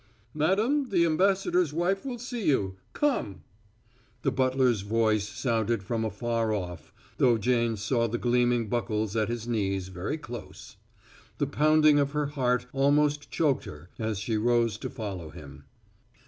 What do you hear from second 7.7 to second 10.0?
saw the gleaming buckles at his knees